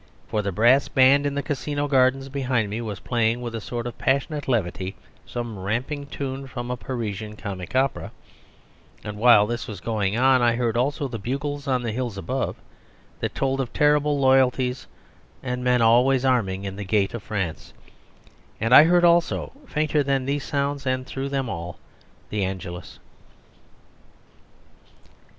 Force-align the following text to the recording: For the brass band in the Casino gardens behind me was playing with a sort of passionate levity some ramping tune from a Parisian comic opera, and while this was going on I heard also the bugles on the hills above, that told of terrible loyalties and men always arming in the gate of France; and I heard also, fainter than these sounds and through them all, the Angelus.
For 0.29 0.41
the 0.41 0.51
brass 0.51 0.87
band 0.87 1.27
in 1.27 1.35
the 1.35 1.43
Casino 1.43 1.87
gardens 1.87 2.27
behind 2.27 2.71
me 2.71 2.81
was 2.81 2.99
playing 2.99 3.39
with 3.39 3.53
a 3.53 3.61
sort 3.61 3.85
of 3.85 3.99
passionate 3.99 4.47
levity 4.47 4.95
some 5.27 5.59
ramping 5.59 6.07
tune 6.07 6.47
from 6.47 6.71
a 6.71 6.75
Parisian 6.75 7.35
comic 7.35 7.75
opera, 7.75 8.11
and 9.03 9.17
while 9.19 9.45
this 9.45 9.67
was 9.67 9.79
going 9.79 10.17
on 10.17 10.41
I 10.41 10.55
heard 10.55 10.75
also 10.75 11.07
the 11.07 11.19
bugles 11.19 11.67
on 11.67 11.83
the 11.83 11.91
hills 11.91 12.17
above, 12.17 12.55
that 13.19 13.35
told 13.35 13.61
of 13.61 13.71
terrible 13.73 14.19
loyalties 14.19 14.87
and 15.43 15.63
men 15.63 15.83
always 15.83 16.25
arming 16.25 16.63
in 16.63 16.77
the 16.77 16.83
gate 16.83 17.13
of 17.13 17.21
France; 17.21 17.71
and 18.59 18.73
I 18.73 18.85
heard 18.85 19.05
also, 19.05 19.51
fainter 19.67 20.01
than 20.01 20.25
these 20.25 20.43
sounds 20.43 20.87
and 20.87 21.05
through 21.05 21.29
them 21.29 21.47
all, 21.47 21.77
the 22.31 22.43
Angelus. 22.43 22.97